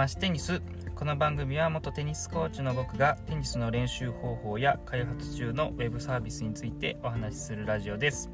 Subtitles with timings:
[0.00, 0.62] マシテニス。
[0.94, 8.30] この番組は元テニスコーチの僕がテニスの練習方法や開発中のウェブサービスについてお話しするラジオです。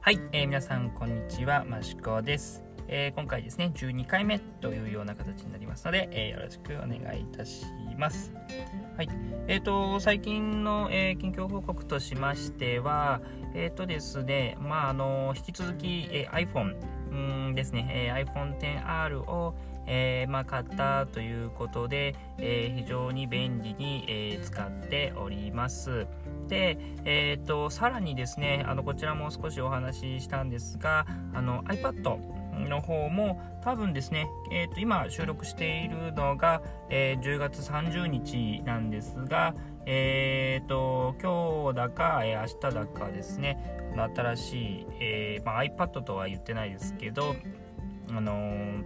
[0.00, 1.64] はい、えー、皆さんこんにちは。
[1.64, 2.69] マシコです。
[2.92, 7.64] えー、今回ですね12回目というような形になりますので、えー、よろしくお願いいたし
[7.96, 8.32] ます。
[8.96, 9.08] はい。
[9.46, 13.20] えっ、ー、と、最近の、え近況報告としましては、
[13.54, 19.54] えっ、とですね、まあ、あの、引き続き、え iPhone んですね、え iPhone XR を、
[19.86, 26.06] えー、まあ、買ったということで、えー、非常に便利に、えー、使っております。
[26.48, 39.54] で、えーと、さらにですねあのこちらも少しお話ししたんですがあの iPad の方も多分ですね、えー、と今収録しているのが、えー、10月30日なんですが、
[39.86, 47.34] えーと、今日だか、えー、明日だかですね新しい、えーまあ、iPad とは言ってないですけど
[48.10, 48.84] あのー、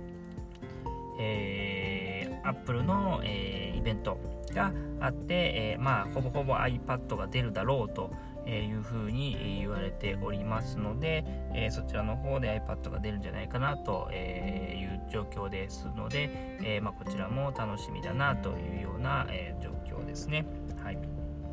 [1.20, 4.18] えー、Apple の、え、イベント
[4.52, 8.10] があって、え、まあほぼほぼ iPad が出るだろうと
[8.46, 16.30] えいうふうに言われておりますので、えそちらの方で iPad が出るんじゃないかなという状況ですので、
[16.62, 20.46] えまこちらも楽しみだなというような、え状況ですね。
[20.82, 20.98] はい、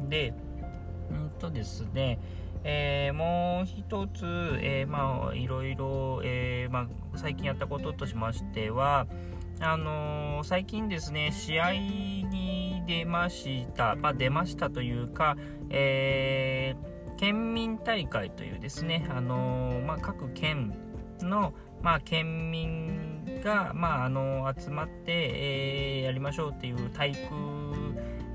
[0.09, 0.34] で、
[1.12, 2.19] うんとですね、
[2.64, 4.25] えー、もう一つ、
[4.62, 9.08] えー、まあいろいろ、えー、まあ、最近やったこととしましては、
[9.59, 12.25] あの最近ですね試合に
[12.86, 15.38] 出ました、まあ、出ましたというか、
[15.70, 16.76] え
[17.18, 20.76] 県民大会というですね、あのまあ、各県
[21.22, 27.20] の、まあ、県民が、まあ、あの集まって、えー、やりましょうっていう体育、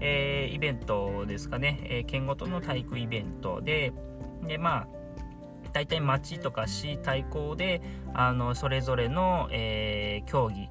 [0.00, 3.92] え、イベントですかね、え、県ごとの体育イベントで
[4.46, 4.88] でまあ
[5.72, 7.82] 大体町とか市対抗で
[8.14, 10.68] あのそれぞれの、えー、競技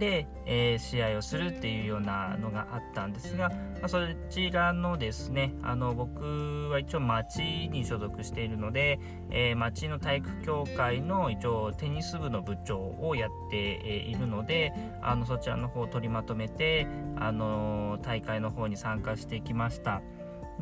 [0.00, 3.98] で、えー、試合をするっていうようなのがあったんですが、まあ、そ
[4.30, 8.98] ちらのですねあの僕は一応町に所属しているので、
[9.30, 20.02] えー、町の体育協会の一応テニス部の部長をやっているのであのそちらの方を取りまとめてあの大会の方に参加してきました。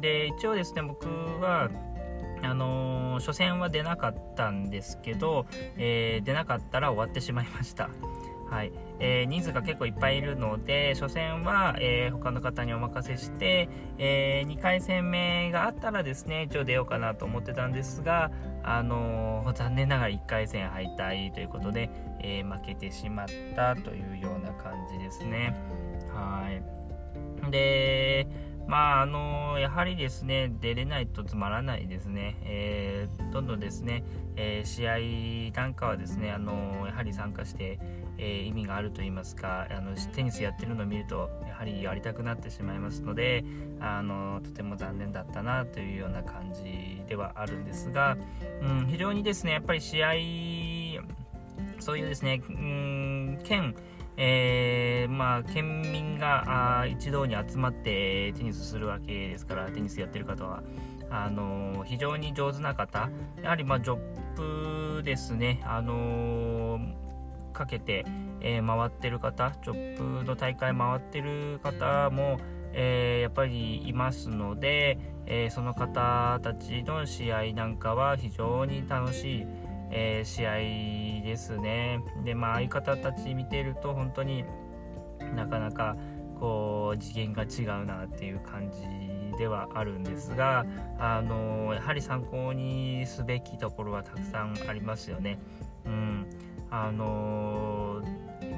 [0.00, 1.06] で一応ですね僕
[1.40, 1.70] は
[2.42, 5.46] あの初戦は出なかったんですけど、
[5.76, 7.90] えー、出なかったら終わってしまいました。
[8.50, 18.31] はいえー、人数が結構いっぱいいるので初戦は、えー、他の方にお任せして、えー、2回戦目があったらですね一応出ようかなと思ってたんですが、
[18.62, 25.54] あのー、残念ながら1回戦敗退ということで、え負けてしまったというような感じですね。
[26.08, 26.78] はい
[27.50, 28.26] で
[28.68, 34.04] まああのやはりですね出れないとつまらないですね、えー、どんどんですね、
[34.36, 37.80] えー、試合なんかはですねあのやはり参加して、
[38.18, 43.42] えー、意味があると言いますかあのテニスやってるのを見るとやはりやりたくなってしまいますので
[43.80, 48.18] あのとても残念だったなというような感じではあるんですが、
[48.60, 50.12] うん、非常にですねやっぱり試合
[51.80, 53.74] そういうですね、うん、県
[54.20, 60.62] えー、まあ、県民が一堂に集まってテニスするわけですからテニスやってる方は。
[61.10, 63.08] あのー、非常に上手な方。
[63.42, 65.62] やはりまあジョップですね。
[65.64, 68.04] あのー、かけて、
[68.40, 69.52] え回ってる方。
[69.62, 72.38] ジョップの大会回ってる方も
[72.72, 79.46] え、やっぱりいますので、え、その方たちの試合なんかは非常に楽しい、
[79.91, 82.00] えー、試合ですね。
[82.25, 84.44] で、まあ、相方たち見てると本当に
[85.34, 85.97] なかなか
[86.38, 90.65] こう次元が違うなっていう感じではあるんですが、
[90.99, 95.38] あのやはり参考にすべきところはたくさんありますよね。
[95.84, 96.26] うん、
[96.70, 98.03] あの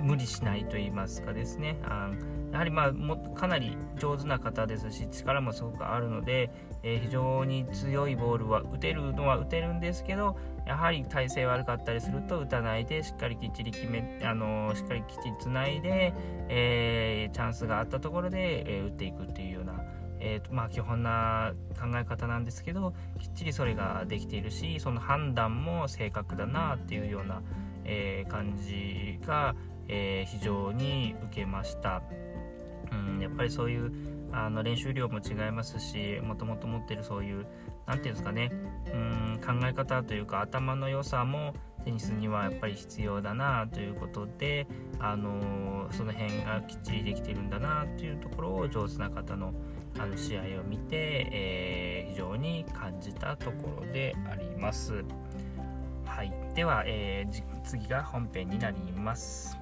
[0.03, 1.78] 無理しないと言いますかですね。
[1.84, 2.11] あ
[2.53, 6.50] やはりまあもかなり上手な方ですし力もすごくあるので、
[6.83, 16.12] えー、非常に強いボールは打てるのは打てるんですけどやはり体勢悪かったりすると打たないでしっかりきっちり決め、あのー、しっかりきっちりつないで、
[16.49, 19.81] えー、チャンスがあったところで、え打っていくっていうような。
[20.23, 27.43] えーとまあ、基本な考え方なんですけどきっちりそれができているしその判断も正確だなっていうような、
[27.85, 29.55] え感じが、
[29.90, 32.02] え非常に受けました。
[32.92, 33.92] うん、やっぱりそういう
[34.32, 37.46] あの練習量も違いますしもともと持ってるそういう
[37.87, 38.50] 何て言うんですかね
[38.92, 41.54] うん考え方というか頭の良さも
[41.84, 44.66] テニスにはやっぱり必要だなということで、
[44.98, 49.54] あのその辺がきっちりできてるんだなというところを上手な方の
[49.98, 55.04] あの試合を見て、えー、非常に感じたところであります。
[56.04, 59.56] はい、では、えー、次が本編になります。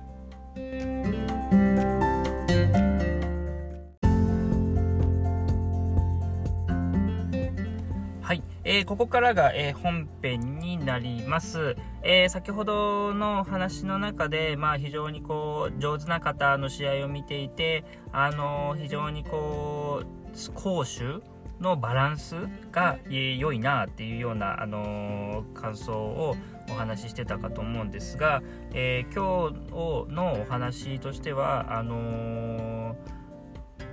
[8.28, 21.22] はい、えー、ここからが、えー、本編になります、えー、先ほどの話の中で、まあ、非常にこう上手な方の試合を見ていて、あのー、非常にこう攻守
[21.60, 22.34] のバランス
[22.72, 26.36] が良いなっていうような、あの感想を
[26.70, 32.96] お話ししてたかと思うんですが、え今日のお話としてはあの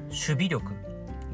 [0.08, 0.74] 守備力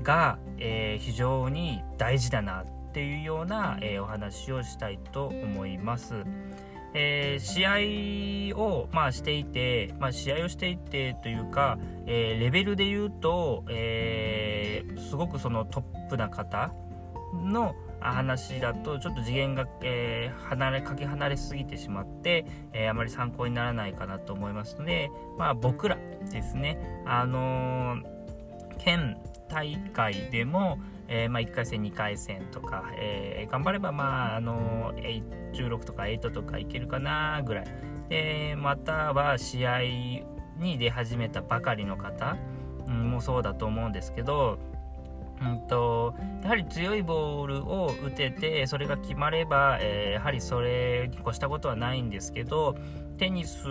[0.04, 6.26] が、え非常に大事だなっていうような、え、お話をしたいと思います。
[6.94, 16.74] えー、試合を、まあ、していて、まあ、試合をしていてというか、えー、レベルで言うと、えー、すごくそのトップな方
[17.34, 25.98] の話だとちょっと次元が、えー、離れかけ離れすぎてしまって、えあまり参考にならないかなと思いますので、まあ、僕ら
[26.32, 27.98] ですね、あの
[28.80, 29.18] 県
[29.48, 30.80] 大会でも、
[31.14, 37.66] えー、まあ、1回戦2回戦とか、えー、頑張ればまああの16とか8とかいけるかなぐらい。
[38.08, 39.82] でまたは試合
[40.58, 42.38] に出始めたばかりの方、
[42.88, 44.58] うん、もそうだと思うんですけど
[45.42, 52.76] うんと、やはり強いボールを打ててそれが決まれば、えー、やはりそれに越したことはないんですけど
[53.18, 53.64] テニス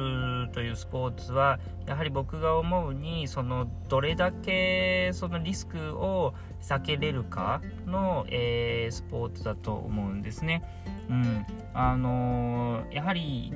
[0.53, 10.63] というスポーツはやはり僕が思うにそのどれだけそのリスクを避けれるかの、えー、スポーツだと思うんですね。
[11.09, 13.53] うんあのー、やはり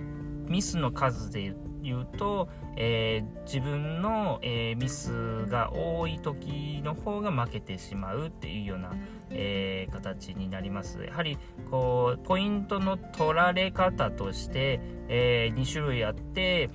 [0.49, 8.93] ミスの数で言うと、えー、自分の、えー、ミスが多い時の方が負けてしまうっていうような、
[9.31, 11.03] えー、形になります。
[11.05, 11.39] やはり
[11.71, 16.71] こうポイントの取られ方として、え2種類あって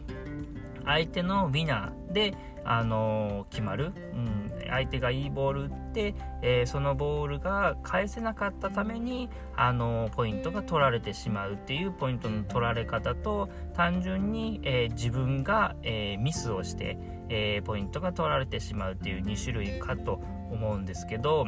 [0.85, 2.33] 相手のウィナーで、
[2.69, 6.13] あの決まる、うん、相手がいいボール打って、
[6.43, 9.27] えー、そのボールが返せなかったために、
[9.57, 16.99] あのポイントが取られてしまうっていうポイントの取られ方と単純に、えー、自分が、えー、ミスをして、
[17.31, 20.21] えポイントが取られてしまうっていう2種類かと
[20.51, 21.45] 思うんですけど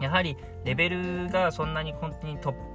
[0.00, 2.72] やはりレベルがそんなに本当にトップ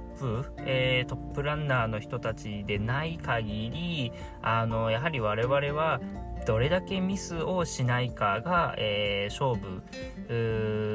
[0.66, 4.12] えー、トップランナーの人たちでない限り
[4.42, 6.00] あのやはり我々は
[6.48, 9.82] どれだけミスをしないかが、えー、勝負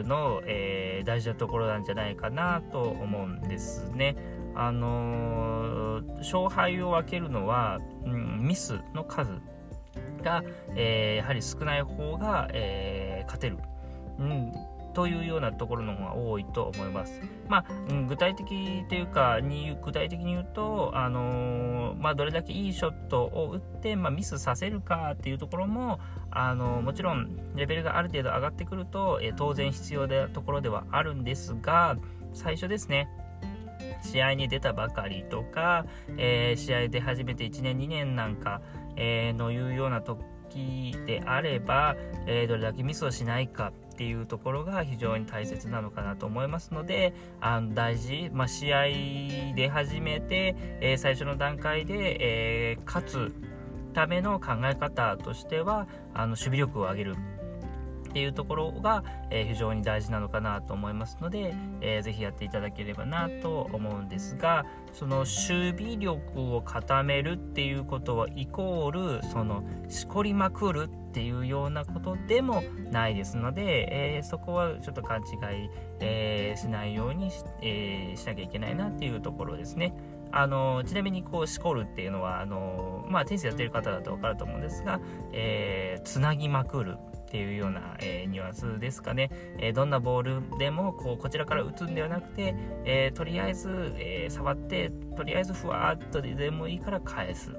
[0.03, 4.15] の、えー、大事なところなんじゃないかなと思うんですね。
[4.55, 9.33] あのー、勝敗を分けるのは、うん、ミスの数
[10.23, 10.43] が、
[10.75, 13.59] えやはり少ない方が、え勝てる。
[14.17, 14.51] うん
[14.93, 17.21] というようなところの方が多いと思います。
[17.47, 17.65] まあ、
[18.07, 25.99] 具体的というかに具体的に言うと、あのー、まあ、どれだけいいショットを打って、まあ、ミスさせるかっていうところも、
[26.31, 31.97] あのー、もちろんレベルがある程度上がってくると、えー、当然必要なところではあるんですが
[32.33, 33.07] 最初ですね
[34.03, 35.85] 試合に出たばかりとか、
[36.17, 38.61] え試合で初めて1年2年なんか、
[38.97, 41.95] えのいうような時であれば、
[42.27, 48.83] えどれだけミスをしないかっていうところが非常に大切なのかなと思いますのであの大事、まあ、試合
[49.55, 53.33] で始めて、えー、最初の段階で、えー、勝つ
[53.93, 57.15] ための考え方としてはあの守備力を上げる。
[58.13, 75.23] っていうところが、え、非常に大事なのかなと思いますので、えー、ぜひやっていただければなと思うんですがその守備力を固めるっていうことはイコールそのしこりまくるっていうようなことでもないですので、えー、そこはちょっと勘違
[75.65, 79.95] い、えー、しないようにし,、えー、しなきゃいけないなっていうところですね。
[80.35, 84.99] あのちなみにこうしこるっていうのはあの、まあ、テニスやってる方だと分かると思うんですが、
[85.31, 86.97] えー、つなぎまくる
[87.33, 92.53] っていうような、えー、ニュアンスですかね、えー、どんなボールでもこうこちらから打つんではなくて、
[92.85, 97.49] えー、とりあえず、え触ってとりあえずふわっとでもいいから返す、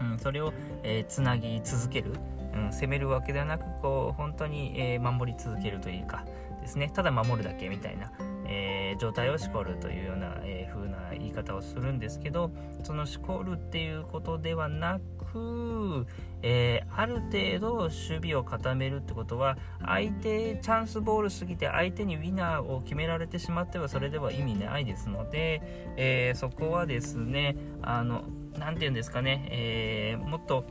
[0.00, 2.14] うん、それを、えつなぎ続ける、
[2.54, 6.24] うん、攻めるわけではなくこう本当に、え守り続けるというか
[6.62, 6.90] ですね。
[6.94, 8.10] ただ守るだけみたいな、
[8.46, 12.50] え状態をしこるというような、え風な言い方をするんですけど
[12.82, 15.00] そのしこるっていうことではな
[15.32, 16.06] く、
[16.42, 25.62] えー、ある程度守備を固めるってことは相手チャンスボールすぎて相手にウィナーを決められてしまってはそれでは意味ないですので、
[25.96, 28.24] えー、そこはですねあの
[28.58, 30.64] 何て言うんですかね、えー、もっと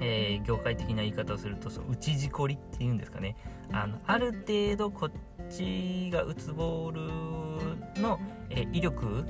[0.00, 3.34] えー、業界的な言い方をするとそう内じこりっていうんですかね。
[3.72, 5.10] あのある程度こっ
[5.48, 6.92] ちが打つボー
[7.96, 9.24] ルの、えー、威力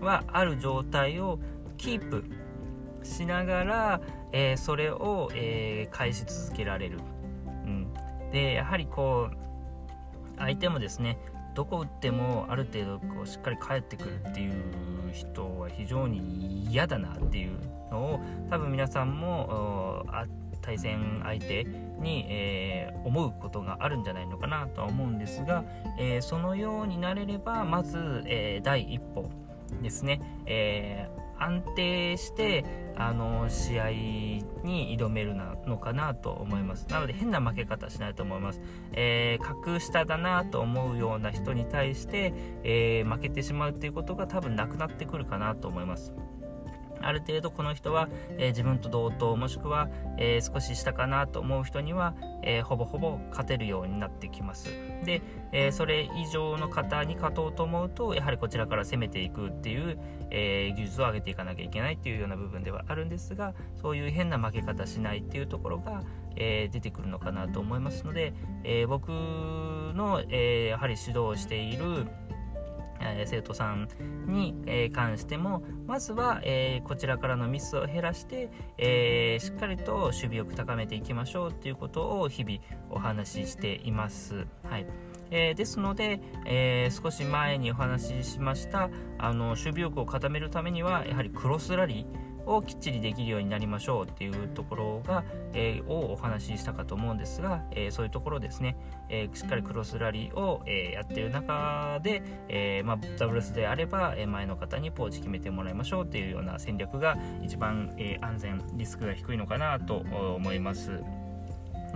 [0.00, 1.38] はある状態を
[1.76, 2.24] キープ
[3.08, 4.00] しながら、
[4.32, 6.98] えー、それを、えー、返し続けられる、
[7.64, 7.92] うん、
[8.30, 9.36] でやはりこう
[10.38, 11.18] 相手もですね
[11.54, 14.52] どこ打ってもある程度こうしっかり返ってくるっていう
[15.12, 17.58] 人は非常に嫌だなっていう
[17.90, 20.04] のを多分皆さんも
[20.62, 25.64] 対戦相手に、えー、思うことがあるんじゃないのかなとは思うんですが、
[25.98, 29.28] えー、そのようになれればまず、えー、第一歩
[29.82, 31.08] ですね、え
[31.38, 32.64] 安定して
[32.96, 35.34] あの試合に挑める
[35.66, 36.86] のかなと思います。
[36.88, 38.60] なので変な負け方しないと思います、
[38.92, 42.32] えー、格下だなと思うような人に対して、
[42.64, 46.12] えー、負けてしまうっていうことが多分なくなってくるかなと思います。
[47.02, 54.70] ある程度この人は、えー、自分と同等もしくは、えー、少し下かなと思う人には、えー、ほぼほぼ勝てるようになってきます。
[55.04, 59.98] で、えそれ以上の方に勝とうと思うとやはりこちらから攻めていくっていう、
[60.30, 66.02] え技術を上げていかなきゃいけないっていうような部分ではあるんですがそういう変な負け方しないっていうところが、
[66.36, 72.06] え出てくるのかなと思いますので、え僕の、えやはり指導している
[73.00, 73.88] え生徒さん
[74.26, 82.58] に、え関してもまずは、えこちらからのミスを減らして、えしっかりと守備力高めていきましょうということを日々
[82.90, 84.46] お話ししています。
[84.64, 84.86] はい
[85.30, 98.76] えー、ですので、えー、少し前にお話ししましたあの守備力を固めるためにはやはりクロスラリーをきっちりできるようになりましょうっていうところが、えー、をお話ししたかと思うんですが、えー、そういうところですね、
[99.08, 110.04] えー、しっかりクロスラリーを、えやってる中で、えまあ、ダブルスであれば、え前の方にポーチ決めてもらいましょうっていうような戦略が一番、え安全リスクが低いのかなと
[110.36, 111.02] 思います。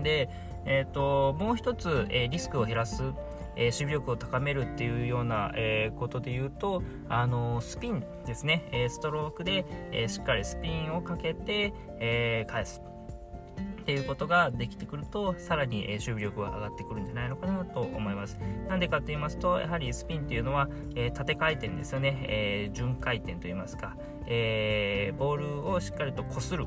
[0.02, 0.28] で、
[0.64, 3.02] えーと、もう一つ、えリスクを減らす
[3.56, 12.82] えー、守備力を高めるっていうような、えー、ことで言うと、あのスピンですね、えストロークで、えしっかりスピンをかけて、え返す
[13.80, 18.38] っていうことができてくるとさらに、え守備力が上がってくるんじゃないのかなと思います。
[18.68, 26.66] なんでかと言いますとやはりスピンっていうのは、え縦回転ですよね、え順回転と言いますか、えボールをしっかりとこする。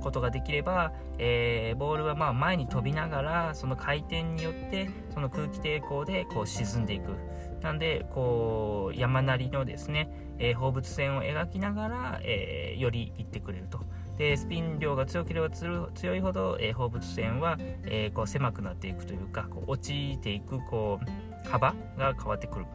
[0.00, 7.12] ことができれば、えー、ボールはまあ前に飛びながらその回転によってその空気抵抗でこう沈んでいく。
[7.60, 13.80] なんでこう山なりのですね、えー、放物線を描きながら、えー、より行ってくれると。
[14.16, 22.66] でスピン量が強ければ強いほど、え、放物線は、えこう狭くなっていくというかこう落ちていくこう幅が変わってくる、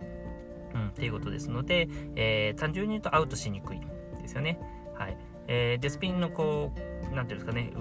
[0.74, 3.82] うん、っていうことですので、え単純に言うとアウトしにくい
[4.22, 4.58] ですよね。
[4.96, 5.18] はい。
[5.48, 7.72] えー、でスピンのこう何ていうんですかね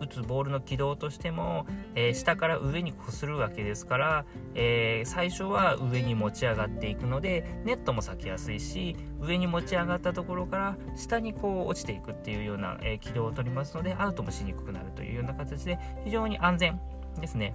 [0.00, 16.80] 打つボールの軌道としても、えー、下から上にこするわけですから、えー、最初は上に持ち上がっていくのでネットも避けやすいし上に持ち上がったところから下にこう落ちていくっていうような、え軌道を取りますのでアウトもしにくくなるというような形で非常に安全
[17.20, 17.54] ですね。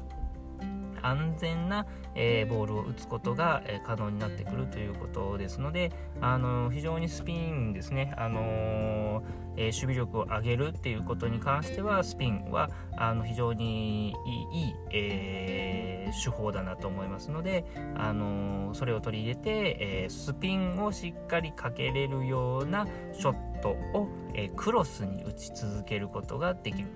[1.03, 5.91] 安全な、えー、ボールを打つことが、えー、可能になってくるということですので、
[6.21, 9.23] あの非常にスピンですね、あの
[9.55, 14.09] えー、守備力を上げるっていうことに関してはスピンはあの非常に
[14.53, 26.87] いい、え手法だなと思いますので、あのそれを取り入れて、えスピンをしっかりかけれるようなショットを、えクロスに打ち続けることができる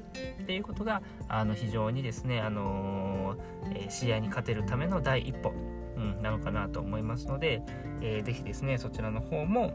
[0.42, 3.36] っていうことがあの非常にですね、あの
[3.74, 5.54] え試合に勝てるための第一歩、
[5.96, 7.62] うん、なのかなと思いますので、
[8.02, 9.74] えー、ぜひですねそちらの方も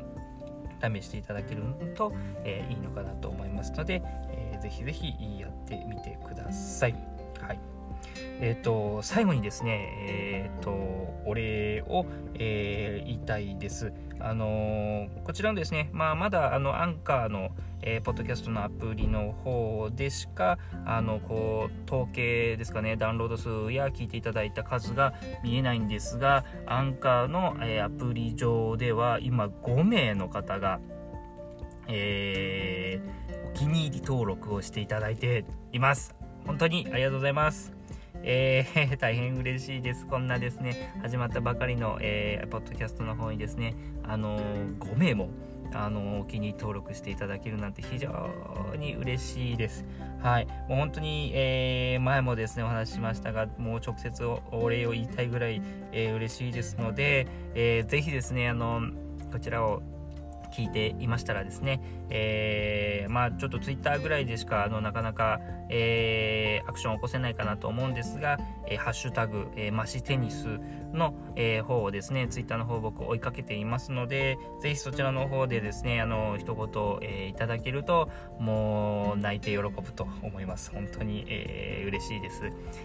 [0.83, 1.63] 試していただける
[1.95, 2.13] と、
[2.45, 5.07] えー、いいのかなと思いますので、えー、ぜひぜひ
[5.41, 6.93] やってみてください。
[7.41, 7.72] はい
[8.43, 10.73] えーと、最後にですね、えーと、
[11.25, 13.93] お礼を、えー、言いたいです。
[14.19, 17.51] あの、こちらのですね、まあ、まだあのアンカーの、
[17.83, 30.79] えー、ポッドキャストのアプリの方でしかあのこう統計ですかねダウンロード数や聞いていただいた数が見えないんですがアンカーの、えー、アプリ上では今5名の方が、
[31.89, 36.15] えー、お気に入り登録をしていただいています
[36.47, 37.82] 本当にありがとうございます
[38.25, 40.07] えー、大変嬉しいです。
[40.07, 43.75] こんなですね、始まったばかりの、えー、ポッドキャストの方にですね、
[44.05, 45.31] あのー、5名も、
[45.75, 48.11] あのお気に登録していただけるなんて非常
[48.77, 49.85] に嬉しいです。
[50.21, 50.47] はい。
[50.69, 55.63] もう本当に、えー、前もですね、お話ししましたが、もう直接お礼を言いたいぐらい、
[55.93, 58.83] えー、嬉しいですので、えー、ぜひですね、あの、
[59.33, 59.83] こちらを
[60.53, 61.81] 聞いていましたらですね、
[62.11, 70.61] えー、まあちょっとツイッターぐらいでしかあのなかなか、えー、アクションを起こせないかなと思うんですが、えー、ハッシュタグ、えー、マシテニス
[70.93, 76.65] の、えー、方をですね、ツイッターの方僕追いかけていますので、ぜひそちらの方でですね、あの、一言、
[77.03, 80.71] えー、いただけると、もう泣いて喜ぶと思います。
[80.71, 82.43] 本当に、えー、嬉しいです。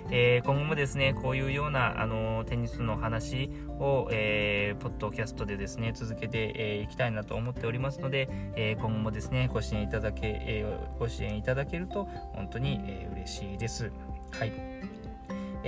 [0.09, 13.92] えー、今後もですね、こういうような、あの、テニスの話を、えー、ポッドキャストでですね、続けてい、えー、きたいなと思っておりますので、えー、今後もですね、ご支援いただけ、えー、ご支援いただけると、本当に、えー、嬉しいです。
[14.32, 14.52] はい。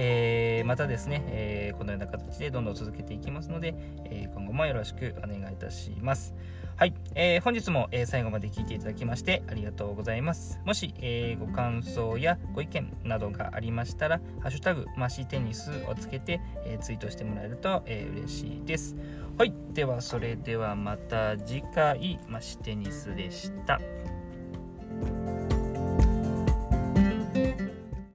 [0.01, 3.75] えー、またですね、えー、このような形でどんどん続けていきますので、
[4.05, 6.33] えー、今後もよろしくお願いいたします。
[6.77, 10.61] はい、えー、本日も、え、最後まで聞いていただきましてありがとうございます。
[10.63, 18.95] もし、え、ご感想やご意見などがありましたら、ハッシュタグマシテニスをつけて、えツイートしてもらえると、え嬉しいです。
[19.37, 23.81] はい、ではそれではまた次回マシテニスでした。